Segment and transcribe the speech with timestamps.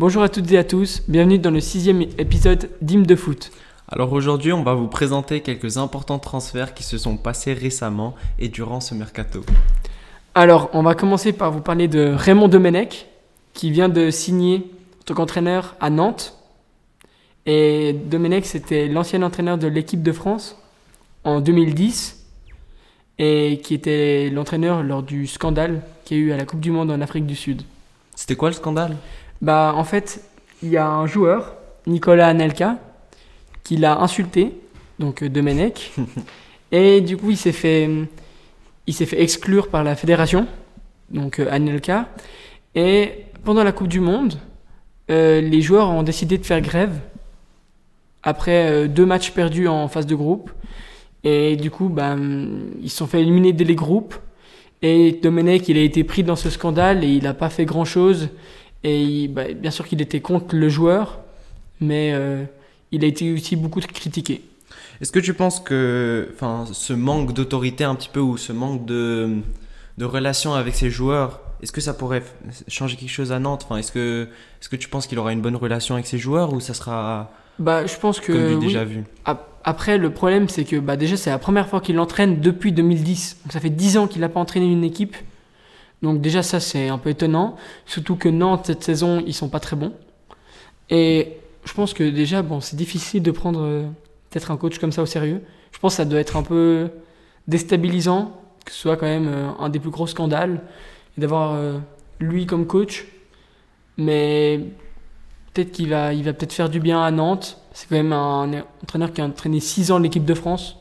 [0.00, 3.50] Bonjour à toutes et à tous, bienvenue dans le sixième épisode d'Hymne de foot.
[3.86, 8.48] Alors aujourd'hui, on va vous présenter quelques importants transferts qui se sont passés récemment et
[8.48, 9.44] durant ce mercato.
[10.34, 13.08] Alors, on va commencer par vous parler de Raymond Domenech,
[13.52, 16.34] qui vient de signer en tant qu'entraîneur à Nantes.
[17.44, 20.56] Et Domenech, c'était l'ancien entraîneur de l'équipe de France
[21.24, 22.24] en 2010
[23.18, 26.70] et qui était l'entraîneur lors du scandale qu'il y a eu à la Coupe du
[26.70, 27.60] Monde en Afrique du Sud.
[28.14, 28.96] C'était quoi le scandale?
[29.42, 30.22] Bah, en fait,
[30.62, 31.54] il y a un joueur,
[31.86, 32.76] Nicolas Anelka,
[33.64, 34.52] qui l'a insulté,
[34.98, 35.92] donc euh, Domenech,
[36.72, 37.88] et du coup, il s'est fait,
[38.86, 40.46] il s'est fait exclure par la fédération,
[41.10, 42.08] donc euh, Anelka,
[42.74, 44.34] et pendant la Coupe du Monde,
[45.10, 47.00] euh, les joueurs ont décidé de faire grève
[48.22, 50.50] après deux matchs perdus en phase de groupe.
[51.24, 52.14] Et du coup, bah,
[52.82, 54.14] ils se sont fait éliminer dès les groupes.
[54.82, 58.28] Et Domenech, il a été pris dans ce scandale et il n'a pas fait grand-chose.
[58.84, 61.20] Et bah, bien sûr qu'il était contre le joueur,
[61.80, 62.44] mais euh,
[62.92, 64.42] il a été aussi beaucoup critiqué.
[65.00, 66.34] Est-ce que tu penses que
[66.72, 69.38] ce manque d'autorité un petit peu ou ce manque de,
[69.98, 72.22] de relation avec ses joueurs, est-ce que ça pourrait
[72.68, 73.62] changer quelque chose à Nantes?
[73.64, 74.28] Enfin, Est-ce que,
[74.62, 77.30] est que tu penses qu'il aura une bonne relation avec ses joueurs ou ça sera
[77.60, 78.58] bah, je pense que.
[78.58, 79.04] déjà vu?
[79.62, 83.40] Après, le problème, c'est que bah, déjà, c'est la première fois qu'il entraîne depuis 2010.
[83.44, 85.14] Donc, ça fait 10 ans qu'il n'a pas entraîné une équipe.
[86.02, 87.56] Donc, déjà, ça, c'est un peu étonnant.
[87.86, 89.92] Surtout que Nantes, cette saison, ils sont pas très bons.
[90.88, 93.82] Et je pense que déjà, bon, c'est difficile de prendre euh,
[94.30, 95.42] peut-être un coach comme ça au sérieux.
[95.72, 96.90] Je pense que ça doit être un peu
[97.46, 100.62] déstabilisant, que ce soit quand même euh, un des plus gros scandales,
[101.16, 101.78] et d'avoir euh,
[102.18, 103.06] lui comme coach.
[103.98, 104.60] Mais
[105.52, 107.58] peut-être qu'il va, il va peut-être faire du bien à Nantes.
[107.72, 110.76] C'est quand même un, entraîneur qui a entraîné 6 ans l'équipe de France.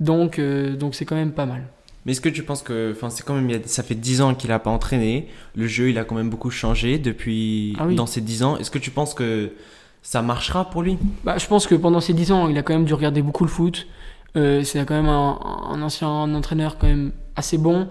[0.00, 1.64] Donc, donc c'est quand même pas mal.
[2.06, 4.50] Mais est-ce que tu penses que, enfin, c'est quand même, ça fait 10 ans qu'il
[4.50, 5.28] n'a pas entraîné.
[5.56, 8.56] Le jeu, il a quand même beaucoup changé depuis ah dans ces 10 ans.
[8.56, 9.50] Est-ce que tu penses que
[10.02, 10.98] ça marchera pour lui?
[11.24, 13.42] Bah, je pense que pendant ces 10 ans, il a quand même dû regarder beaucoup
[13.42, 13.88] le foot.
[14.36, 17.88] Euh, c'est quand même un, ancien entraîneur quand même assez bon.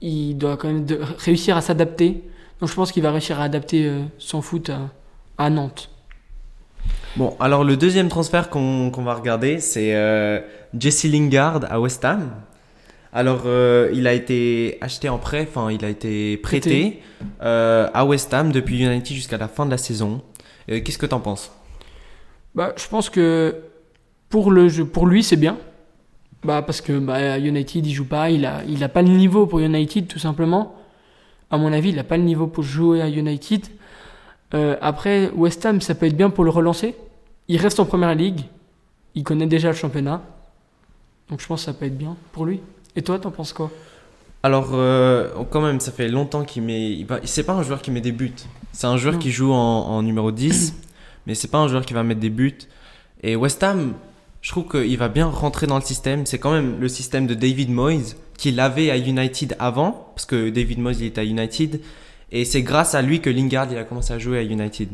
[0.00, 0.86] Il doit quand même
[1.18, 2.22] réussir à s'adapter.
[2.60, 4.70] Donc je pense qu'il va réussir à adapter euh, son foot
[5.38, 5.90] à, Nantes.
[7.16, 10.40] Bon, alors le deuxième transfert qu'on va regarder, c'est euh,
[10.78, 12.30] Jesse Lingard à West Ham.
[13.12, 17.02] Alors, euh, il a été acheté en prêt, enfin, il a été prêté
[17.40, 20.22] à West Ham depuis United jusqu'à la fin de la saison.
[20.66, 21.52] Qu'est-ce que tu en penses?
[22.54, 23.56] Bah, Je pense que
[24.28, 25.58] pour, le jeu, pour lui, c'est bien.
[26.44, 29.46] Bah, parce que bah, United, il joue pas, il a, il a pas le niveau
[29.46, 30.74] pour United, tout simplement
[31.52, 33.66] à mon avis, il n'a pas le niveau pour jouer à United.
[34.54, 36.96] Euh, après, West Ham, ça peut être bien pour le relancer.
[37.46, 38.40] Il reste en première ligue.
[39.14, 40.22] Il connaît déjà le championnat.
[41.28, 42.60] Donc je pense que ça peut être bien pour lui.
[42.96, 43.70] Et toi, t'en penses quoi?
[44.42, 47.06] Alors, euh, quand même, ça fait longtemps qu'il met.
[47.24, 48.34] C'est pas un joueur qui met des buts.
[48.72, 50.74] C'est un joueur qui joue en, numéro 10.
[51.26, 52.58] mais c'est pas un joueur qui va mettre des buts.
[53.22, 53.94] Et West Ham,
[54.40, 56.26] je trouve qu'il va bien rentrer dans le système.
[56.26, 60.50] C'est quand même le système de David Moyes qu'il avait à United avant, parce que
[60.50, 61.80] David Moyes il était à United,
[62.32, 64.88] et c'est grâce à lui que Lingard il a commencé à jouer à United.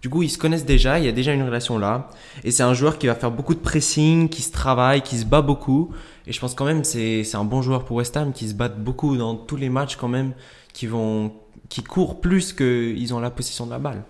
[0.00, 2.08] Du coup, ils se connaissent déjà, il y a déjà une relation là,
[2.44, 5.24] et c'est un joueur qui va faire beaucoup de pressing, qui se travaille, qui se
[5.24, 5.90] bat beaucoup,
[6.26, 8.54] et je pense quand même c'est c'est un bon joueur pour West Ham, qui se
[8.54, 10.32] bat beaucoup dans tous les matchs quand même,
[10.72, 11.32] qui vont
[11.68, 14.04] qui courent plus qu'ils ont la possession de la balle.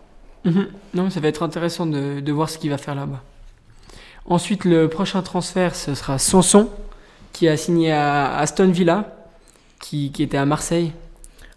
[0.44, 0.69] Mhm.
[0.94, 3.22] Non, ça va être intéressant de, de voir ce qu'il va faire là-bas.
[4.26, 6.69] Ensuite, le prochain transfert, ce sera Sanson,
[7.32, 9.16] qui a signé à Aston Villa,
[9.81, 10.93] qui, qui était à Marseille.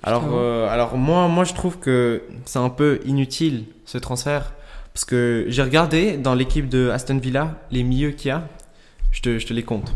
[0.03, 4.53] Alors, euh, alors moi, moi, je trouve que c'est un peu inutile ce transfert.
[4.94, 8.47] Parce que j'ai regardé dans l'équipe de Aston Villa les milieux qu'il y a.
[9.12, 9.94] Je te, je te les compte.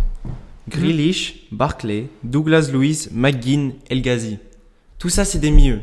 [0.67, 4.37] Grealish, Barclay, Douglas Lewis, McGinn, El Ghazi.
[4.99, 5.79] Tout ça, c'est des milieux.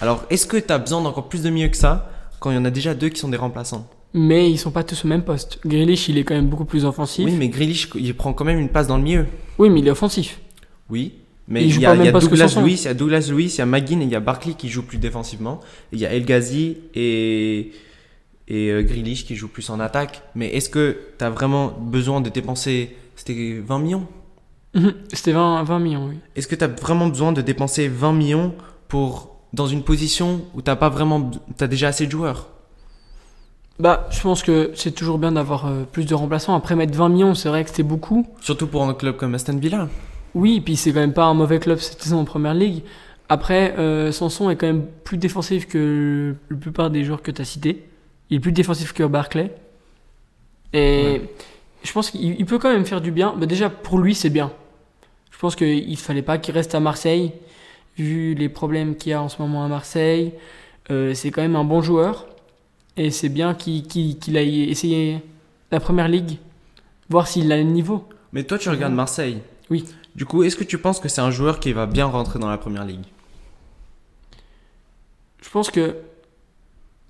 [0.00, 2.58] Alors, est-ce que tu as besoin d'encore plus de milieux que ça quand il y
[2.58, 3.88] en a déjà deux qui sont des remplaçants?
[4.14, 5.58] Mais ils sont pas tous au même poste.
[5.66, 7.24] Grealish, il est quand même beaucoup plus offensif.
[7.24, 9.26] Oui, mais Grealish, il prend quand même une passe dans le milieu.
[9.58, 10.40] Oui, mais il est offensif.
[10.88, 11.14] Oui,
[11.48, 14.02] mais il, y a, Douglas Lewis, il y a Douglas Lewis, il y a McGinn
[14.02, 15.60] et il y a Barkley qui joue plus défensivement.
[15.92, 17.72] Il y a El Ghazi et,
[18.48, 20.22] et euh, Grealish qui joue plus en attaque.
[20.34, 22.94] Mais est-ce que tu as vraiment besoin de dépenser.
[23.16, 24.06] C'était 20 millions?
[24.74, 26.16] Mhm, C'était 20, 20 millions, oui.
[26.36, 28.54] Est-ce que tu as vraiment besoin de dépenser 20 millions
[28.88, 31.30] pour dans une position où tu pas vraiment.
[31.58, 32.48] Déjà assez de joueurs?
[33.78, 36.54] Bah, je pense que c'est toujours bien d'avoir euh, plus de remplaçants.
[36.54, 38.26] Après, mettre 20 millions, c'est vrai que c'est beaucoup.
[38.42, 39.88] Surtout pour un club comme Aston Villa.
[40.34, 42.82] Oui, et puis c'est quand même pas un mauvais club cette saison en première ligue.
[43.28, 47.42] Après, euh, Sanson est quand même plus défensif que la plupart des joueurs que tu
[47.42, 47.84] as cités.
[48.30, 49.54] Il est plus défensif que Barclay.
[50.72, 51.22] Et
[51.82, 53.34] je pense qu'il peut quand même faire du bien.
[53.36, 54.50] Bah, déjà, pour lui, c'est bien.
[55.30, 57.32] Je pense qu'il fallait pas qu'il reste à Marseille,
[57.96, 60.32] vu les problèmes qu'il y a en ce moment à Marseille.
[60.90, 62.26] Euh, c'est quand même un bon joueur.
[62.96, 65.20] Et c'est bien qu'il qu'il aille essayer
[65.70, 66.38] la première ligue,
[67.08, 68.08] voir s'il a le niveau.
[68.32, 69.38] Mais toi, tu regardes Marseille.
[69.70, 69.84] Oui.
[70.18, 72.50] Du coup, est-ce que tu penses que c'est un joueur qui va bien rentrer dans
[72.50, 73.04] la première ligue?
[75.40, 75.94] Je pense que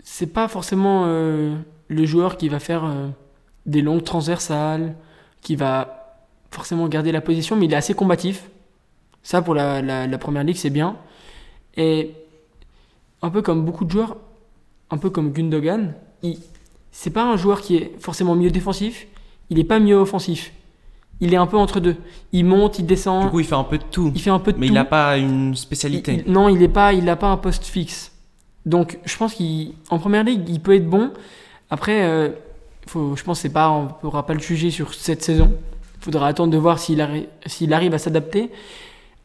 [0.05, 1.57] c'est pas forcément euh,
[1.89, 3.09] le joueur qui va faire euh,
[3.65, 4.95] des longues transversales,
[5.41, 6.19] qui va
[6.51, 8.51] forcément garder la position, mais il est assez combatif.
[9.23, 10.95] Ça, pour la, première ligue, c'est bien.
[11.79, 12.13] Et
[13.23, 14.19] un peu comme beaucoup de joueurs,
[14.91, 15.95] un peu comme Gundogan,
[16.93, 19.07] c'est pas un joueur qui est forcément mieux défensif,
[19.49, 20.53] il est pas mieux offensif.
[21.21, 21.97] Il est un peu entre deux.
[22.33, 24.13] Il monte, il descend, Du coup, il fait un peu de tout.
[24.15, 24.73] il fait un peu de Mais tout.
[24.73, 26.23] il n'a pas une spécialité.
[26.27, 28.13] Il- non, il est pas, il n'a pas un poste fixe.
[28.67, 31.11] Donc, je pense qu'en première ligue, il peut être bon.
[31.71, 32.29] Après, euh,
[32.87, 35.51] faut, je pense que pas, on ne pourra pas le juger sur cette saison.
[36.01, 38.51] Il faudra attendre de voir s'il arri- s'il arrive à s'adapter.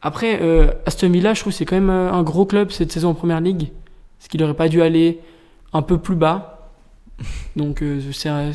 [0.02, 2.90] Après, euh, Aston Villa, je trouve que c'est quand même euh, un gros club cette
[2.92, 3.68] saison en première ligue.
[4.18, 5.20] Parce qu'il n'aurait pas dû aller
[5.72, 6.70] un peu plus bas.
[7.56, 8.52] Donc, euh, ça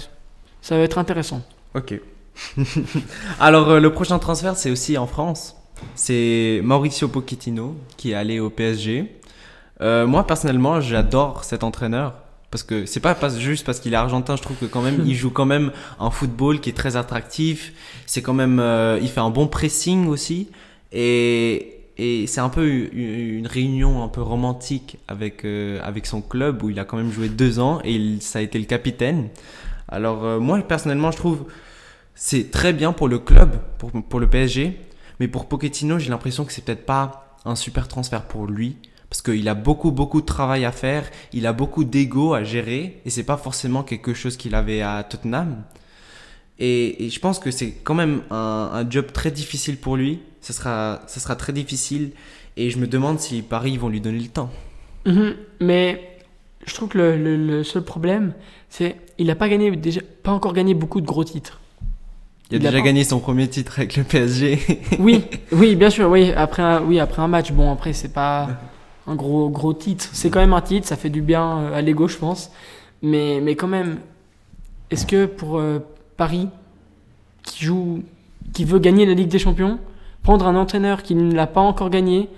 [0.78, 1.42] va être intéressant.
[1.76, 2.00] Ok.
[3.40, 5.56] Alors, euh, le prochain transfert, c'est aussi en France.
[5.96, 9.16] C'est Mauricio Pochettino qui est allé au PSG.
[9.82, 12.16] Euh, moi, personnellement, j'adore cet entraîneur.
[12.52, 15.14] Parce que c'est pas juste parce qu'il est argentin, je trouve que quand même il
[15.14, 17.74] joue quand même un football qui est très attractif.
[18.08, 20.50] C'est quand même, euh, il fait un bon pressing aussi,
[20.92, 26.72] et, et c'est un peu une, réunion un peu romantique avec avec son club où
[26.72, 29.28] il a quand même joué deux ans et il, ça a été le capitaine.
[29.88, 31.46] Alors moi personnellement, je trouve
[32.22, 34.78] c'est très bien pour le club, pour, pour le PSG,
[35.22, 38.76] mais pour Pochettino, j'ai l'impression que c'est peut-être pas un super transfert pour lui.
[39.10, 43.02] Parce qu'il a beaucoup, beaucoup de travail à faire, il a beaucoup d'ego à gérer,
[43.06, 45.64] et c'est pas forcément quelque chose qu'il avait à Tottenham.
[46.60, 50.20] Et, je pense que c'est quand même un, job très difficile pour lui.
[50.42, 52.12] Ce sera, ce sera très difficile,
[52.58, 54.52] et je me demande si Paris vont lui donner le temps.
[55.06, 55.36] Mhm.
[55.62, 56.18] Mais
[56.68, 58.34] je trouve que le, le- seul problème,
[58.68, 59.48] c'est il n'a pas
[60.22, 61.62] pas encore gagné beaucoup de gros titres.
[62.52, 64.60] Il a Il déjà gagné son premier titre avec le PSG.
[65.00, 67.52] Oui, oui, bien sûr, oui, après un, oui, après un match.
[67.52, 68.50] Bon, après c'est pas
[69.06, 70.10] un gros gros titre.
[70.14, 72.52] C'est quand même un titre, ça fait du bien euh, à l'ego, je pense.
[73.02, 74.00] Mais mais quand même,
[74.90, 75.80] est-ce que pour euh,
[76.18, 76.50] Paris
[77.44, 78.04] qui joue
[78.54, 79.80] qui veut gagner la Ligue des Champions,
[80.24, 82.30] prendre un entraîneur qui ne l'a pas encore gagné,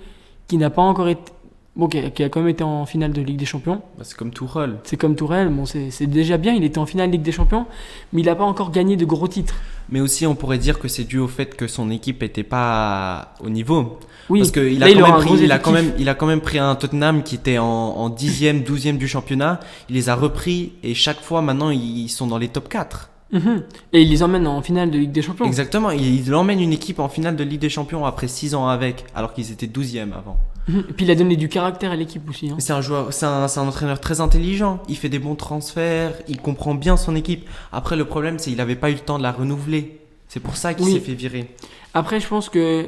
[0.46, 1.32] qui n'a pas encore été
[1.76, 4.04] bon, qui a, qui a quand même été en finale de Ligue des Champions, Bah,
[4.04, 4.76] c'est comme Tourelle.
[4.84, 7.66] c'est comme Tourelle, bon, c'est déjà bien, il était en finale Ligue des Champions,
[8.12, 9.54] mais il n'a pas encore gagné de gros titres.
[9.88, 13.34] Mais aussi, on pourrait dire que c'est dû au fait que son équipe était pas
[13.40, 13.98] au niveau.
[14.30, 15.90] Oui, Parce qu'il a, il quand même pris- il a quand effectif.
[15.92, 19.08] même, il a quand même pris un Tottenham qui était en, en 10e, 12e du
[19.08, 19.58] championnat.
[19.90, 23.10] Il les a repris et chaque fois maintenant ils sont dans les top 4.
[23.32, 23.62] Mhm.
[23.94, 25.46] Et il les emmène en finale de Ligue des Champions.
[25.46, 28.68] Exactement, il, il emmène une équipe en finale de Ligue des Champions après 6 ans
[28.68, 30.36] avec, alors qu'ils étaient 12e avant.
[30.68, 30.84] Mhm.
[30.90, 32.50] Et puis il a donné du caractère à l'équipe aussi.
[32.50, 32.56] hein.
[32.58, 34.80] C'est un joueur, c'est un, entraîneur très intelligent.
[34.88, 37.48] Il fait des bons transferts, il comprend bien son équipe.
[37.72, 39.98] Après, le problème, c'est qu'il n'avait pas eu le temps de la renouveler.
[40.28, 40.92] C'est pour ça qu'il Oui.
[40.92, 41.48] s'est fait virer.
[41.94, 42.86] Après, je pense que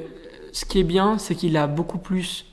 [0.53, 2.47] ce qui est bien, c'est qu'il a beaucoup plus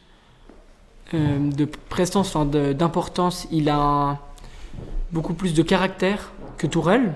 [1.13, 3.47] euh, de prestance, enfin d'importance.
[3.51, 4.19] Il a un-
[5.11, 7.13] beaucoup plus de caractère que Tourelle.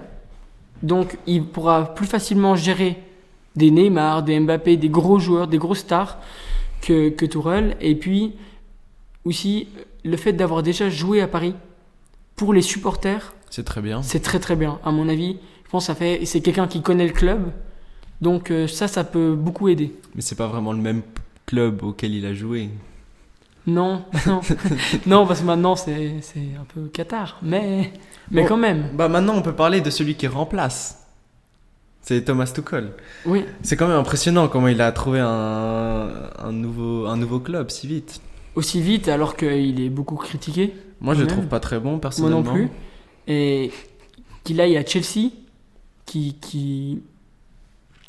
[0.84, 3.02] Donc, il pourra plus facilement gérer
[3.56, 6.20] des Neymar, des Mbappé, des gros joueurs, des grosses stars
[6.82, 7.78] que, que Tourelle.
[7.82, 8.34] Et puis,
[9.24, 9.68] aussi,
[10.04, 11.56] le fait d'avoir déjà joué à Paris,
[12.36, 14.02] pour les supporters, C'est très bien.
[14.02, 15.38] C'est très très bien, à mon avis.
[15.64, 16.26] Je pense que ça fait.
[16.26, 17.52] C'est quelqu'un qui connaît le club.
[18.22, 19.94] Donc euh, ça, ça peut beaucoup aider.
[20.16, 21.02] Mais c'est pas vraiment le même
[21.46, 22.70] club auquel il a joué.
[23.68, 24.42] Non, non,
[25.08, 25.96] non, parce que maintenant c'est
[26.60, 27.40] un peu Qatar.
[27.42, 27.92] Mais,
[28.32, 28.48] mais Bon.
[28.50, 31.02] quand même, Bah maintenant, on peut parler de celui qui remplace.
[32.02, 32.92] C'est Thomas Tuchel.
[33.26, 33.44] oui.
[33.64, 37.88] C'est quand même impressionnant comment il a trouvé un, un, nouveau, un nouveau club si
[37.88, 38.22] vite.
[38.54, 40.74] Aussi vite, alors qu'il est beaucoup critiqué.
[41.02, 42.44] Moi, je le trouve pas très bon, Moi personnellement.
[42.44, 42.70] non plus.
[43.28, 43.72] Et
[44.44, 45.32] qu'il aille à Chelsea,
[46.06, 47.02] qui, qui,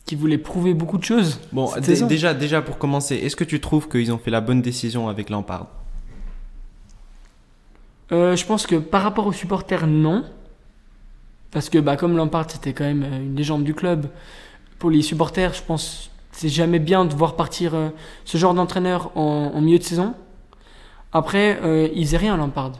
[0.07, 1.41] qui voulait prouver beaucoup de choses.
[1.53, 1.69] Bon,
[2.09, 5.29] déjà, déjà pour commencer, est-ce que tu trouves qu'ils ont fait la bonne décision avec
[5.31, 5.67] Lampard?
[8.13, 10.25] Euh, je pense que par rapport aux supporters, non.
[11.51, 14.07] Parce que bah, comme Lampard, c'était quand même euh, une légende du club.
[14.79, 17.89] Pour les supporters, je pense que c'est jamais bien de voir partir euh,
[18.25, 20.15] ce genre d'entraîneur en, en milieu de saison.
[21.13, 22.73] Après, euh, il faisait rien, Lampard.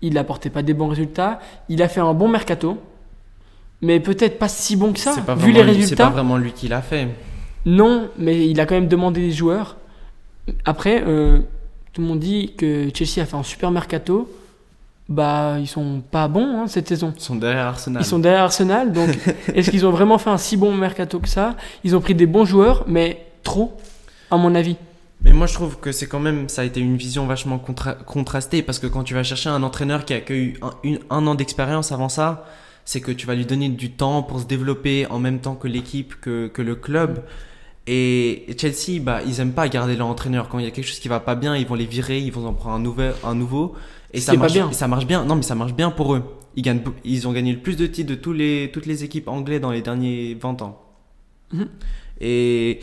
[0.00, 1.40] Il n'apportait pas des bons résultats.
[1.68, 2.78] Il a fait un bon mercato.
[3.82, 6.04] Mais peut-être pas si bon que ça, pas vu les lui- C'est résultats.
[6.06, 7.08] pas vraiment lui qui l'a fait.
[7.66, 9.76] Non, mais il a quand même demandé des joueurs.
[10.64, 11.40] Après, euh,
[11.92, 14.30] tout le monde dit que Chelsea a fait un super mercato.
[15.08, 17.12] Bah, ils sont pas bons hein, cette saison.
[17.16, 18.02] Ils sont derrière Arsenal.
[18.02, 19.10] Ils sont derrière Arsenal, donc
[19.54, 21.56] est-ce qu'ils ont vraiment fait un si bon mercato que ça?
[21.84, 23.76] Ils ont pris des bons joueurs, mais trop,
[24.30, 24.76] à mon avis.
[25.24, 27.94] Mais moi, je trouve que c'est quand même, ça a été une vision vachement contra-
[27.94, 30.54] contrastée parce que quand tu vas chercher un entraîneur qui a eu
[31.10, 32.46] un an d'expérience avant ça,
[32.84, 35.68] c'est que tu vas lui donner du temps pour se développer en même temps que
[35.68, 37.24] l'équipe, que, que le club.
[37.86, 40.48] Et Chelsea, bah, ils aiment pas garder leur entraîneur.
[40.48, 42.32] Quand il y a quelque chose qui va pas bien, ils vont les virer, ils
[42.32, 43.74] vont en prendre un, nouvel, un nouveau.
[44.12, 44.70] Et ça marche, bien.
[44.70, 45.24] et ça marche bien.
[45.24, 46.22] Non, mais ça marche bien pour eux.
[46.54, 49.28] Ils, gagnent, ils ont gagné le plus de titres de tous les, toutes les équipes
[49.28, 50.80] anglaises dans les derniers 20 ans.
[51.52, 51.68] Mhm.
[52.20, 52.80] Et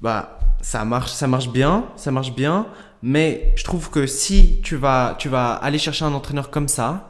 [0.00, 2.66] bah, ça marche, ça marche bien, ça marche bien.
[3.02, 7.06] Mais je trouve que si tu vas, tu vas aller chercher un entraîneur comme ça,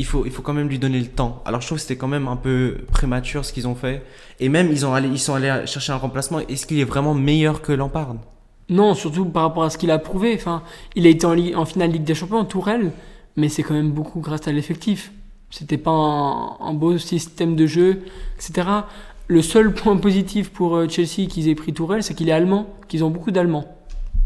[0.00, 1.42] il faut, il faut quand même lui donner le temps.
[1.44, 4.02] Alors je trouve que c'était quand même un peu prématuré ce qu'ils ont fait.
[4.40, 6.40] Et même ils, ont allé, ils sont allés chercher un remplacement.
[6.40, 8.14] Est-ce qu'il est vraiment meilleur que Lampard?
[8.70, 10.34] Non, surtout par rapport à ce qu'il a prouvé.
[10.34, 10.62] Enfin,
[10.96, 12.92] il a été en, en finale Ligue des Champions, Tourelle,
[13.36, 15.12] mais c'est quand même beaucoup grâce à l'effectif.
[15.50, 18.02] C'était pas un, un beau système de jeu,
[18.36, 18.68] etc.
[19.26, 22.74] Le seul point positif pour euh, Chelsea qu'ils aient pris Tourelle, c'est qu'il est allemand,
[22.88, 23.66] qu'ils ont beaucoup d'Allemands.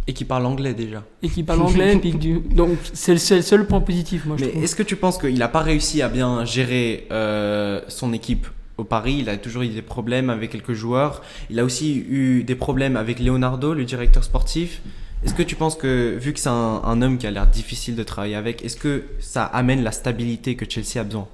[0.06, 1.02] Et qui parle anglais déjà.
[1.22, 1.96] Et qu'il parle anglais.
[1.96, 2.38] puis que du...
[2.38, 5.38] Donc, c'est le seul, seul point positif, moi, je Mais est-ce que tu penses qu'il
[5.38, 8.46] n'a pas réussi à bien gérer euh, son équipe
[8.76, 9.16] au Paris?
[9.20, 11.22] Il a toujours eu des problèmes avec quelques joueurs.
[11.48, 14.82] Il a aussi eu des problèmes avec Leonardo, le directeur sportif.
[15.24, 17.96] Est-ce que tu penses que, vu que c'est un, un homme qui a l'air difficile
[17.96, 21.26] de travailler avec, est-ce que ça amène la stabilité que Chelsea a besoin?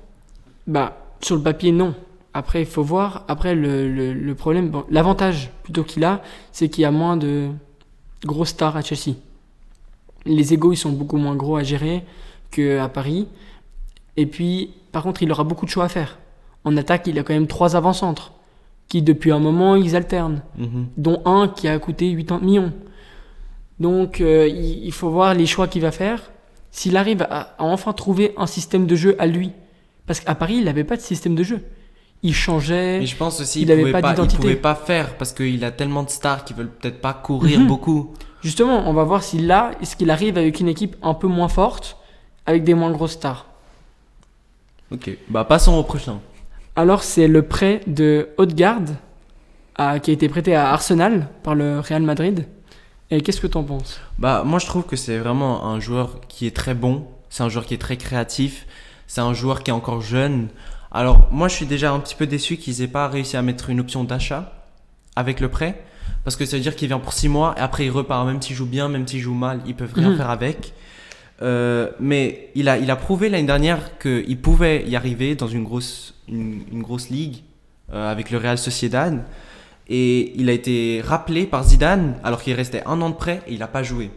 [0.69, 1.97] Bah, sur le papier, non.
[2.35, 3.25] Après, il faut voir.
[3.27, 6.23] Après, le, le, le problème, bon, l'avantage plutôt qu'il a,
[6.53, 7.49] c'est qu'il y a moins de
[8.25, 9.17] grosses stars à Chelsea.
[10.27, 12.05] Les égos, ils sont beaucoup moins gros à gérer
[12.51, 13.27] qu'à Paris.
[14.17, 16.19] Et puis, par contre, il aura beaucoup de choix à faire.
[16.65, 18.33] En attaque, il a quand même trois avant-centres
[18.89, 20.87] qui, depuis un moment, ils alternent, Mhm.
[20.97, 22.73] dont un qui a coûté 80 millions.
[23.79, 26.31] Donc, euh, il, il faut voir les choix qu'il va faire.
[26.71, 29.53] S'il arrive à, à enfin trouver un système de jeu à lui.
[30.07, 31.61] Parce qu'à Paris, il n'avait pas de système de jeu.
[32.23, 32.99] Il changeait.
[33.01, 34.41] Mais je pense aussi Il qu'il avait pas pas, il d'identité.
[34.43, 37.67] pouvait pas faire parce qu'il a tellement de stars qui veulent peut-être pas courir Mhm.
[37.67, 38.13] beaucoup.
[38.43, 41.49] Justement, on va voir si là, est-ce qu'il arrive avec une équipe un peu moins
[41.49, 41.97] forte,
[42.47, 43.47] avec des moins grosses stars.
[44.93, 46.19] Ok, bah passons au prochain.
[46.77, 48.97] Alors, c'est le prêt de Haute-Garde
[50.03, 52.47] qui a été prêté à Arsenal par le Real Madrid.
[53.11, 53.99] Et qu'est-ce que t'en penses?
[54.19, 57.07] Bah, moi, je trouve que c'est vraiment un joueur qui est très bon.
[57.31, 58.67] C'est un joueur qui est très créatif.
[59.07, 60.49] C'est un joueur qui est encore jeune.
[60.93, 63.71] Alors, moi, je suis déjà un petit peu déçu qu'ils aient pas réussi à mettre
[63.71, 64.53] une option d'achat
[65.17, 65.83] avec le prêt.
[66.25, 68.27] Parce que ça veut dire qu'il vient pour 6 mois et après il repart.
[68.27, 70.17] Même s'il joue bien, même s'il joue mal, ils peuvent rien Mhm.
[70.17, 70.73] faire avec.
[71.43, 75.65] Euh, mais il a, il a prouvé l'année dernière qu'il pouvait y arriver dans une
[75.65, 77.37] grosse, une, une grosse ligue
[77.93, 79.25] euh, avec le Real Sociedad.
[79.89, 83.55] Et il a été rappelé par Zidane alors qu'il restait un an de prêt et
[83.55, 84.11] il n'a pas joué.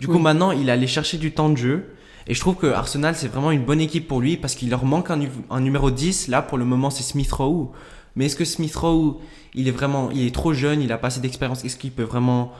[0.00, 1.94] Du coup, maintenant, il est allé chercher du temps de jeu.
[2.26, 4.84] Et je trouve que Arsenal, c'est vraiment une bonne équipe pour lui parce qu'il leur
[4.84, 6.28] manque un, nu- un numéro 10.
[6.28, 7.72] Là, pour le moment, c'est Smith Rowe.
[8.16, 9.20] Mais est-ce que Smith Rowe,
[9.54, 11.64] il est vraiment, il est trop jeune, il a pas assez d'expérience.
[11.64, 12.52] Est-ce qu'il peut vraiment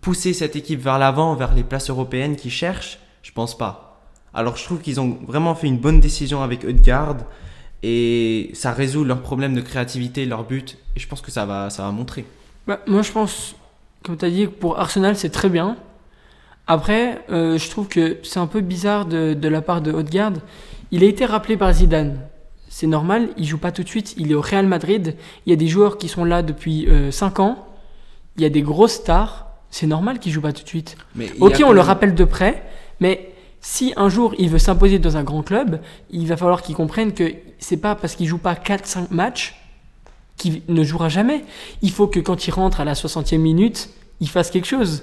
[0.00, 4.00] pousser cette équipe vers l'avant, vers les places européennes qu'ils cherchent Je pense pas.
[4.34, 7.16] Alors, je trouve qu'ils ont vraiment fait une bonne décision avec Odegaard
[7.82, 10.64] et ça résout leurs problèmes de créativité, leurs buts.
[10.96, 12.24] Et je pense que ça va, ça va montrer.
[12.66, 13.54] Bah, Moi, je pense,
[14.02, 15.76] comme tu as dit, pour Arsenal, c'est très bien.
[16.66, 20.38] Après, euh, je trouve que c'est un peu bizarre de, de la part de Haute-Garde.
[20.90, 22.20] Il a été rappelé par Zidane.
[22.68, 24.14] C'est normal, il joue pas tout de suite.
[24.16, 25.16] Il est au Real Madrid.
[25.46, 27.66] Il y a des joueurs qui sont là depuis 5 ans.
[28.36, 29.46] Il y a des grosses stars.
[29.70, 30.96] C'est normal qu'il joue pas tout de suite.
[31.14, 32.62] Mais Ok, on le rappelle de près,
[33.00, 33.30] mais
[33.60, 35.80] si un jour il veut s'imposer dans un grand club,
[36.10, 39.54] il va falloir qu'il comprenne que c'est pas parce qu'il joue pas 4-5 matchs
[40.36, 41.44] qu'il ne jouera jamais.
[41.82, 45.02] Il faut que quand il rentre à la 60e minute, il fasse quelque chose.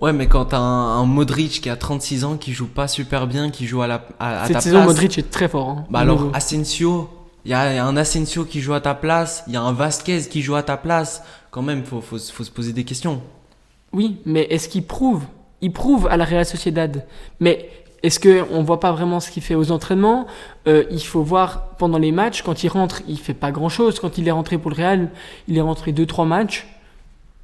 [0.00, 3.26] Ouais, mais quand t'as un, un Modric qui a 36 ans, qui joue pas super
[3.26, 4.86] bien, qui joue à, la, à, à Cette ta saison, place.
[4.88, 5.68] Modric est très fort.
[5.68, 6.30] hein, Bah alors, niveau.
[6.34, 7.10] Asensio,
[7.44, 9.56] il y a, il y a un Asensio qui joue à ta place, il y
[9.56, 11.22] a un Vasquez qui joue à ta place.
[11.50, 13.20] Quand même, faut, faut, faut se poser des questions.
[13.92, 15.24] Oui, mais est-ce qu'il prouve
[15.60, 17.04] Il prouve à la Real Sociedad?
[17.40, 17.68] Mais
[18.02, 20.26] est-ce qu'on voit pas vraiment ce qu'il fait aux entraînements?
[20.66, 24.00] Euh, Il faut voir pendant les matchs, quand il rentre, il fait pas grand-chose.
[24.00, 25.10] Quand il est rentré pour le Real,
[25.48, 26.66] il est rentré 2-3 matchs.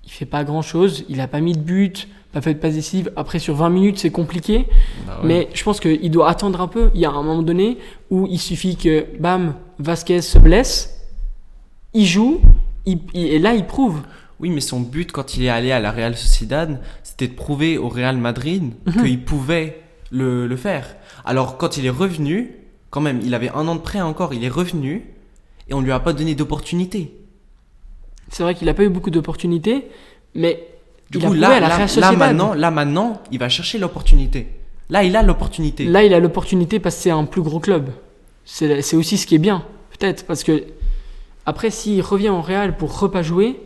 [0.07, 1.05] Il fait pas grand-chose.
[1.09, 3.11] Il a pas mis de but, pas fait de passe décisive.
[3.17, 4.67] Après, sur 20 minutes, c'est compliqué.
[5.07, 5.27] Bah ouais.
[5.29, 6.91] Mais je pense qu'il doit attendre un peu.
[6.95, 7.79] Il y a un moment donné
[8.11, 11.01] où il suffit que, bam, Vasquez se blesse,
[11.93, 12.41] il joue,
[12.87, 14.01] il- il- et là, il prouve.
[14.39, 17.79] Oui, mais son but quand il est allé à la Real Sociedad, c'était de prouver
[17.79, 19.03] au Real Madrid Mhm.
[19.03, 20.95] qu'il pouvait le, le faire.
[21.25, 22.53] Alors, quand il est revenu,
[22.91, 25.07] quand même, il avait un an de prêt encore, il est revenu
[25.69, 27.13] et on lui a pas donné d'opportunité.
[28.31, 29.89] C'est vrai qu'il a pas eu beaucoup d'opportunités,
[30.35, 30.67] mais
[31.11, 34.49] Du il coup, a là, à la là, maintenant, là, maintenant, il va chercher l'opportunité.
[34.91, 35.85] Là, il a l'opportunité.
[35.85, 37.91] Là, il a l'opportunité parce que c'est un plus gros club.
[38.45, 39.65] C'est aussi ce qui est bien,
[39.99, 40.65] peut-être, parce que
[41.47, 43.61] après, s'il revient en Real pour repas jouer,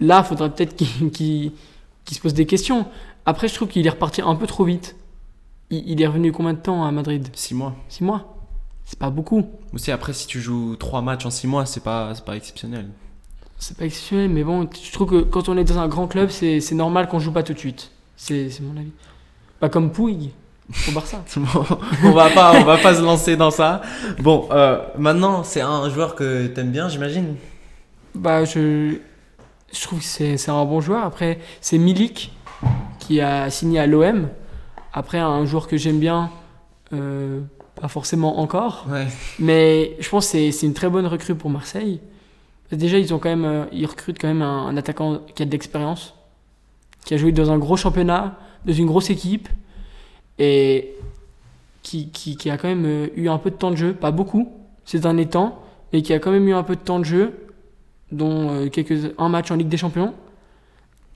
[0.00, 0.76] là, il faudrait peut-être
[1.12, 1.52] qu'il
[2.04, 2.86] qu'il se pose des questions.
[3.26, 4.96] Après, je trouve qu'il est reparti un peu trop vite.
[5.70, 7.28] Il, il est revenu combien de temps à Madrid?
[7.32, 7.74] 6 mois.
[7.88, 8.36] 6 mois?
[8.84, 9.46] C'est pas beaucoup.
[9.72, 12.88] Aussi, après, si tu joues 3 matchs en 6 mois, c'est pas, pas exceptionnel.
[13.60, 16.30] C'est pas exceptionnel, mais bon, je trouve que quand on est dans un grand club,
[16.30, 17.90] c'est normal qu'on joue pas tout de suite.
[18.16, 18.90] C'est mon avis.
[19.60, 20.30] Pas comme Pouille
[20.88, 21.22] au Barça.
[21.36, 21.64] Bon,
[22.04, 23.82] on va pas, on va pas se lancer dans ça.
[24.18, 27.36] Bon, euh, maintenant, c'est un joueur que t'aimes bien, j'imagine.
[28.14, 28.96] Bah, je,
[29.72, 31.04] je trouve que c'est un bon joueur.
[31.04, 32.32] Après, c'est Milik
[32.98, 34.28] qui a signé à l'OM.
[34.94, 36.30] Après, un joueur que j'aime bien,
[36.94, 37.40] euh,
[37.78, 38.86] pas forcément encore.
[38.88, 39.06] Ouais.
[39.38, 42.00] Mais je pense que c'est une très bonne recrue pour Marseille.
[42.72, 45.50] Déjà, ils, ont quand même, euh, ils recrutent quand même un, attaquant qui a de
[45.50, 46.14] l'expérience,
[47.04, 49.48] qui a joué dans un gros championnat, dans une grosse équipe,
[50.38, 50.94] et
[51.82, 54.52] qui, qui, a quand même euh, eu un peu de temps de jeu, pas beaucoup
[54.84, 55.62] ces derniers temps,
[55.92, 57.46] mais qui a quand même eu un peu de temps de jeu,
[58.12, 60.14] dont euh, quelques, un match en Ligue des Champions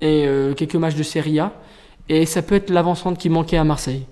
[0.00, 1.52] et quelques matchs de Serie A.
[2.10, 4.04] Et ça peut être l'avancante qui manquait à Marseille.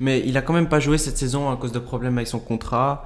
[0.00, 2.38] Mais il a quand même pas joué cette saison à cause de problèmes avec son
[2.38, 3.04] contrat.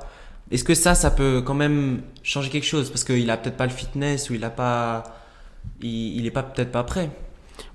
[0.50, 2.90] Est-ce que ça, ça peut quand même changer quelque chose?
[2.90, 5.04] Parce qu'il a peut-être pas le fitness ou il a pas.
[5.82, 7.10] Il, il est pas peut-être pas prêt.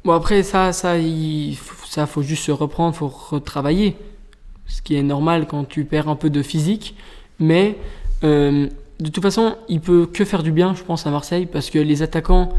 [0.04, 3.96] Bon après ça ça il faut, ça faut juste se reprendre, faut retravailler.
[4.68, 6.96] Ce qui est normal quand tu perds un peu de physique,
[7.40, 7.78] mais
[8.24, 8.68] euh,
[9.00, 11.78] de toute façon, il peut que faire du bien, je pense à Marseille parce que
[11.78, 12.50] les attaquants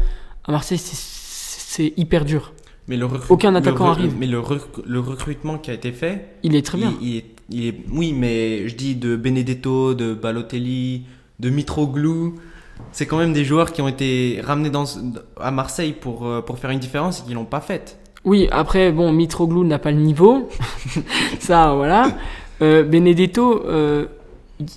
[0.45, 2.53] à Marseille c'est- hyper dur.
[2.87, 4.15] Mais le recru- Aucun attaquant arrive.
[4.17, 6.93] Mais le, rec- le recrutement qui a été fait, Il est très bien.
[7.01, 11.03] Il, il est, oui, mais je dis de Benedetto, de Balotelli,
[11.39, 12.35] de Mitroglou.
[12.91, 14.71] C'est quand même des joueurs qui ont été ramenés
[15.39, 17.99] à Marseille pour, euh, pour faire une différence et qui l'ont pas faite.
[18.23, 20.49] Oui, après bon, Mitroglou n'a pas le niveau.
[21.39, 22.09] ça voilà.
[22.61, 24.07] Euh, Benedetto euh,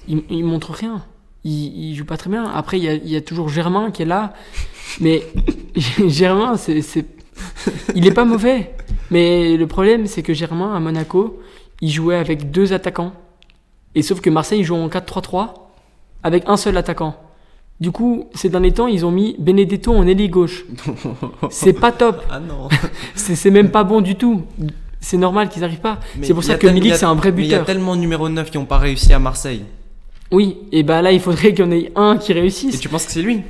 [0.08, 1.02] il, il- montre rien.
[1.44, 2.44] Il, il joue pas très bien.
[2.44, 4.34] Après il y a, toujours Germain qui est là,
[5.00, 5.22] mais
[6.06, 6.80] Germain c'est
[7.94, 8.72] il est pas mauvais.
[9.10, 11.40] Mais le problème c'est que Germain à Monaco,
[11.80, 13.12] il jouait avec deux attaquants.
[13.94, 15.48] Et sauf que Marseille joue en 4-3-3
[16.22, 17.16] avec un seul attaquant.
[17.80, 20.64] Du coup, ces derniers temps, ils ont mis Benedetto en ailier gauche.
[21.50, 22.22] C'est pas top.
[22.30, 22.68] Ah non.
[23.14, 24.42] C'est même pas bon du tout.
[25.00, 25.98] C'est normal qu'ils arrivent pas.
[26.22, 27.66] C'est pour ça que Milik c'est un vrai Mais il y a buteur.
[27.66, 29.64] tellement de numéro 9 qui n'ont pas réussi à Marseille.
[30.30, 32.78] Oui, et bah là il faudrait qu'il y en ait un qui Et réussisse.
[32.78, 33.40] tu penses que c'est lui?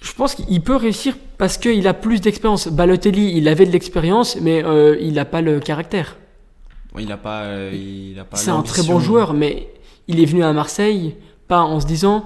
[0.00, 2.68] Je pense qu'il peut réussir parce qu'il a plus d'expérience.
[2.68, 6.16] Balotelli, il avait de l'expérience, mais euh, il n'a pas le caractère.
[7.02, 7.42] Il a pas.
[7.42, 9.68] euh, il a pas C'est un très bon joueur, mais
[10.08, 11.14] il est venu à Marseille
[11.48, 12.24] pas en se disant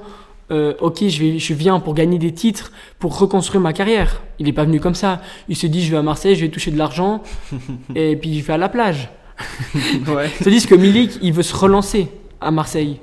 [0.50, 4.22] euh, ok je, vais, je viens pour gagner des titres, pour reconstruire ma carrière.
[4.38, 5.20] Il n'est pas venu comme ça.
[5.48, 7.22] Il se dit je vais à Marseille, je vais toucher de l'argent
[7.94, 9.10] et puis je vais à la plage.
[10.06, 10.30] Ouais.
[10.42, 12.08] Tandis que Milik, il veut se relancer
[12.40, 12.98] à Marseille.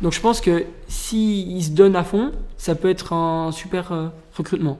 [0.00, 4.08] Donc je pense que s'il se donne à fond, ça peut être un super euh,
[4.36, 4.78] recrutement.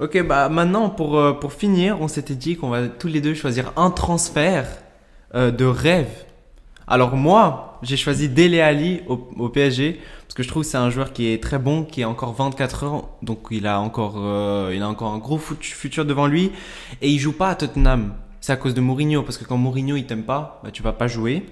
[0.00, 3.34] Ok, bah maintenant pour, euh, pour finir, on s'était dit qu'on va tous les deux
[3.34, 4.66] choisir un transfert
[5.34, 6.08] euh, de rêve.
[6.86, 10.90] Alors moi, j'ai choisi Dele Ali au, PSG parce que je trouve que c'est un
[10.90, 14.72] joueur qui est très bon, qui a encore 24 ans, donc il a encore, euh,
[14.74, 16.52] il a encore un gros fut- futur devant lui
[17.00, 18.14] et il joue pas à Tottenham.
[18.40, 20.92] C'est à cause de Mourinho parce que quand Mourinho il t'aime pas, bah, tu vas
[20.92, 21.46] pas jouer.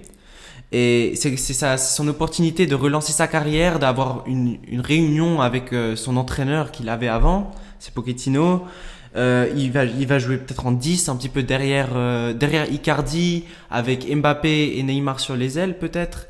[0.71, 5.95] Et c'est c'est son opportunité de relancer sa carrière, d'avoir une, une réunion avec euh,
[5.95, 8.63] son entraîneur qu'il avait avant, c'est Pochettino.
[9.15, 12.71] Euh, il, va, il va jouer peut-être en 10, un petit peu derrière, euh, derrière
[12.71, 16.27] Icardi, avec Mbappé et Neymar sur les ailes peut-être.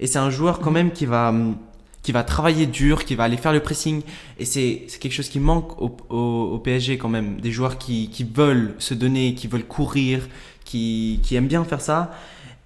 [0.00, 1.56] Et c'est un joueur quand même qui va, hum,
[2.02, 4.02] qui va travailler dur, qui va aller faire le pressing.
[4.38, 7.40] Et c'est c'est quelque chose qui manque au, au, au PSG quand même.
[7.40, 10.28] Des joueurs qui, qui veulent se donner, qui veulent courir,
[10.64, 12.12] qui, qui aiment bien faire ça.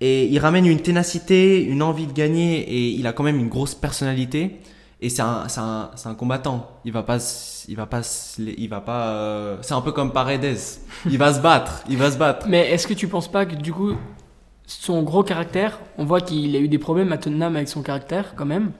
[0.00, 3.48] Et il ramène une ténacité, une envie de gagner et il a quand même une
[3.48, 4.56] grosse personnalité.
[5.02, 6.68] Et c'est un, c'est un, c'est un combattant.
[6.84, 7.16] Il va pas,
[7.68, 8.02] il va pas,
[8.38, 9.06] il va pas.
[9.08, 10.56] euh, c'est un peu comme Paredes.
[11.08, 11.82] Il va se battre.
[11.88, 12.46] Il va se battre.
[12.48, 13.92] Mais est-ce que tu penses pas que du coup,
[14.66, 18.34] son gros caractère, on voit qu'il a eu des problèmes à Tottenham avec son caractère
[18.36, 18.72] quand même.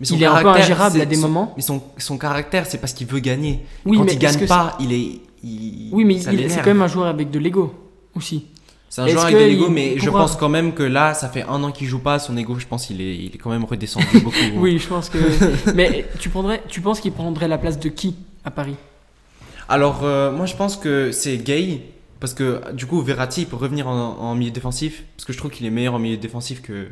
[0.00, 1.52] Mais Il est un peu ingérable à des son- moments.
[1.56, 3.64] Mais son, son caractère, c'est parce qu'il veut gagner.
[3.86, 5.20] Oui, Quand mais il gagne pas, il est.
[5.42, 7.74] il- Oui, mais c'est quand même un joueur avec de l'ego
[8.14, 8.46] aussi.
[8.96, 11.28] C'est un joueur avec de que l'ego, mais je pense quand même que là, ça
[11.28, 12.18] fait un an qu'il joue pas.
[12.18, 14.36] Son ego, je pense, il est, il est quand même redescendu beaucoup.
[14.56, 15.18] Oui, je pense que.
[15.74, 18.76] mais tu prendrais, tu penses qu'il prendrait la place de qui à Paris?
[19.68, 21.82] Alors, euh, moi, je pense que c'est Gay.
[22.18, 25.04] Parce que du coup, Verratti il peut revenir en, en milieu défensif.
[25.16, 26.88] Parce que je trouve qu'il est meilleur en milieu défensif que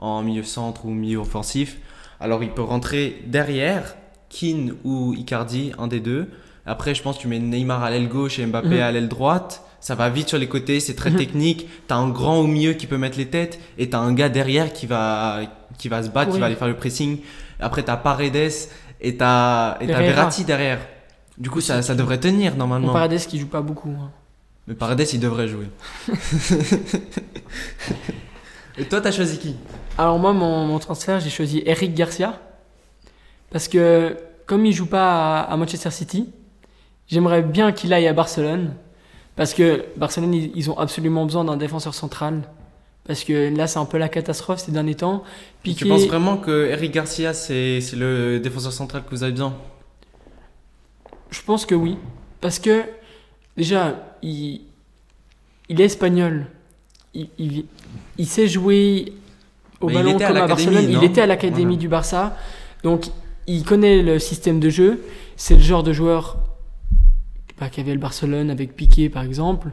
[0.00, 1.76] en milieu centre ou milieu offensif.
[2.18, 3.94] Alors, il peut rentrer derrière,
[4.30, 6.28] Keane ou Icardi, un des deux.
[6.66, 8.80] Après, je pense que tu mets Neymar à l'aile gauche et Mbappé Mhm.
[8.80, 9.62] à l'aile droite.
[9.84, 11.68] Ça va vite sur les côtés, c'est très technique.
[11.88, 13.60] T'as un grand au milieu qui peut mettre les têtes.
[13.76, 15.40] Et t'as un gars derrière qui va,
[15.76, 17.18] qui va se battre, qui va aller faire le pressing.
[17.60, 18.34] Après, t'as Paredes
[19.02, 20.00] et t'as et t'as.
[20.00, 20.78] Verratti derrière.
[21.36, 22.94] Du coup, ça, ça devrait tenir normalement.
[22.94, 23.90] Paredes qui joue pas beaucoup.
[23.90, 24.10] hein.
[24.66, 25.68] Mais Paredes, il devrait jouer.
[28.78, 29.54] Et toi, t'as choisi qui?
[29.98, 32.40] Alors moi, mon, mon transfert, j'ai choisi Eric Garcia.
[33.50, 34.16] Parce que
[34.46, 36.30] comme il joue pas à, à Manchester City,
[37.06, 38.74] j'aimerais bien qu'il aille à Barcelone.
[39.36, 42.42] Parce que Barcelone, ils, ils ont absolument besoin d'un défenseur central.
[43.06, 45.24] Parce que là, c'est un peu la catastrophe ces derniers temps.
[45.62, 49.54] Piqué, Tu penses vraiment que Eric Garcia, c'est le défenseur central que vous avez besoin?
[51.30, 51.98] Je pense que oui.
[52.40, 52.82] Parce que
[53.56, 54.62] déjà, il,
[55.68, 56.46] il est espagnol.
[57.12, 57.64] Il, il-
[58.16, 59.12] il sait jouer
[59.80, 60.86] au Mais ballon à comme à Barcelone.
[60.88, 61.76] Il était à l'académie Voilà.
[61.78, 62.36] du Barça.
[62.84, 63.06] Donc,
[63.46, 65.02] il connaît le système de jeu.
[65.36, 66.38] C'est le genre de joueur
[67.70, 69.70] qu'avait le Barcelone avec Piqué, par exemple.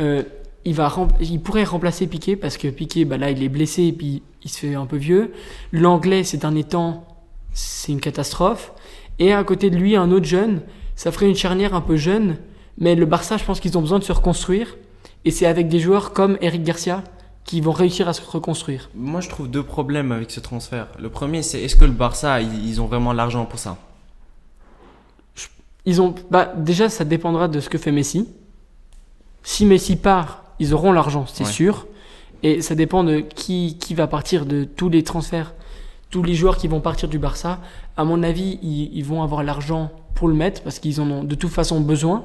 [0.00, 0.22] Euh,
[0.64, 3.92] il, va il pourrait remplacer Piqué parce que Piqué, bah, là, il est blessé et
[3.92, 5.32] puis il se fait un peu vieux.
[5.72, 7.06] L'anglais, ces derniers temps,
[7.52, 8.72] c'est une catastrophe.
[9.18, 10.62] Et à côté de lui, un autre jeune,
[10.96, 12.36] ça ferait une charnière un peu jeune.
[12.78, 14.76] Mais le Barça, je pense qu'ils ont besoin de se reconstruire.
[15.24, 17.02] Et c'est avec des joueurs comme Eric Garcia
[17.44, 18.90] qui vont réussir à se reconstruire.
[18.94, 20.88] Moi, je trouve deux problèmes avec ce transfert.
[20.98, 23.76] Le premier, c'est est-ce que le Barça, ils ont vraiment l'argent pour ça?
[25.86, 28.28] Ils ont, bah, déjà, ça dépendra de ce que fait Messi.
[29.42, 31.50] Si Messi part, ils auront l'argent, c'est Ouais.
[31.50, 31.86] sûr.
[32.42, 35.54] Et ça dépend de qui, qui va partir de tous les transferts,
[36.10, 37.60] tous les joueurs qui vont partir du Barça.
[37.96, 41.24] À mon avis, ils, ils vont avoir l'argent pour le mettre parce qu'ils en ont
[41.24, 42.24] de toute façon besoin.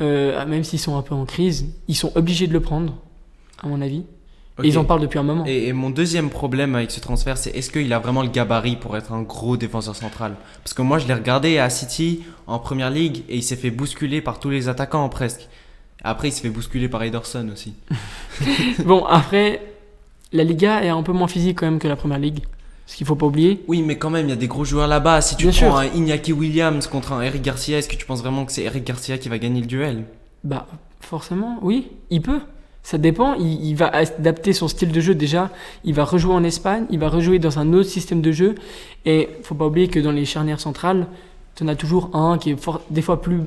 [0.00, 2.94] Euh, même s'ils sont un peu en crise, ils sont obligés de le prendre,
[3.62, 4.04] à mon avis.
[4.62, 5.44] Et ils en parlent depuis un moment.
[5.46, 8.76] Et, et mon deuxième problème avec ce transfert, c'est est-ce qu'il a vraiment le gabarit
[8.76, 10.36] pour être un gros défenseur central?
[10.62, 13.70] Parce que moi, je l'ai regardé à City en première ligue et il s'est fait
[13.70, 15.48] bousculer par tous les attaquants presque.
[16.04, 17.74] Après, il s'est fait bousculer par Ederson aussi.
[18.84, 19.60] bon, après,
[20.32, 22.40] la Liga est un peu moins physique quand même que la Première Ligue.
[22.86, 23.64] Ce qu'il faut pas oublier.
[23.66, 25.22] Oui, mais quand même, il y a des gros joueurs là-bas.
[25.22, 25.90] Si tu Bien prends sûr.
[25.94, 28.84] un Iñaki Williams contre un Eric Garcia, est-ce que tu penses vraiment que c'est Eric
[28.84, 30.04] Garcia qui va gagner le duel?
[30.44, 30.66] Bah,
[31.00, 32.40] forcément, oui, il peut.
[32.84, 35.50] Ça dépend, il, il va adapter son style de jeu déjà.
[35.84, 38.54] Il va rejouer en Espagne, il va rejouer dans un autre système de jeu.
[39.06, 41.06] Et faut pas oublier que dans les charnières centrales,
[41.56, 43.40] tu en as toujours un qui est fort- des fois plus,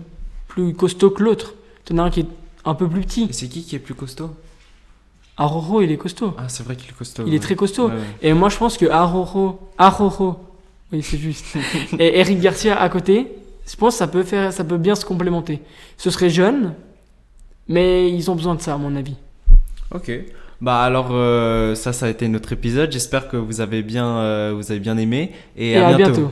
[0.48, 1.54] plus costaud que l'autre.
[1.86, 2.28] Tu en as un qui est
[2.66, 3.28] un peu plus petit.
[3.30, 4.32] Et c'est qui qui est plus costaud?
[5.38, 6.34] Aroro, il est costaud.
[6.38, 7.24] Ah, c'est vrai qu'il est costaud.
[7.28, 7.90] Il est très costaud.
[7.90, 8.02] Ouais, ouais.
[8.24, 10.38] Et moi, je pense que Aroro, Aroro,
[10.92, 11.46] oui, c'est juste,
[12.00, 13.28] et Eric Garcia à côté,
[13.70, 15.60] je pense que ça peut, faire, ça peut bien se complémenter.
[15.98, 16.74] Ce serait jeune,
[17.68, 19.16] mais ils ont besoin de ça, à mon avis.
[19.94, 20.12] Ok.
[20.60, 22.92] Bah alors euh, ça, ça a été notre épisode.
[22.92, 26.32] J'espère que vous avez bien, euh, vous avez bien aimé et, Et, à bientôt.